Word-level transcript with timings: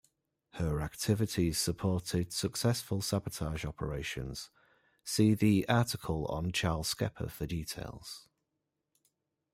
Her 0.53 0.81
activities 0.81 1.59
supported 1.59 2.33
successful 2.33 3.03
sabotage 3.03 3.65
operations, 3.65 4.49
see 5.03 5.35
the 5.35 5.69
article 5.69 6.25
on 6.25 6.51
Charles 6.53 6.87
Skepper 6.91 7.29
for 7.29 7.45
details. 7.45 8.27